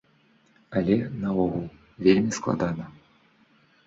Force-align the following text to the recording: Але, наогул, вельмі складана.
Але, 0.79 0.95
наогул, 1.25 1.67
вельмі 2.05 2.31
складана. 2.39 2.87